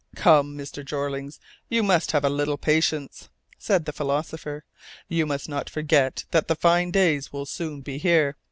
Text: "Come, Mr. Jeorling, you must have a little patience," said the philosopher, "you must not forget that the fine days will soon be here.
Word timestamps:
"Come, 0.15 0.57
Mr. 0.57 0.83
Jeorling, 0.83 1.31
you 1.69 1.83
must 1.83 2.11
have 2.11 2.25
a 2.25 2.27
little 2.29 2.57
patience," 2.57 3.29
said 3.59 3.85
the 3.85 3.93
philosopher, 3.93 4.63
"you 5.07 5.27
must 5.27 5.47
not 5.47 5.69
forget 5.69 6.25
that 6.31 6.47
the 6.47 6.55
fine 6.55 6.89
days 6.89 7.31
will 7.31 7.45
soon 7.45 7.81
be 7.81 7.99
here. 7.99 8.35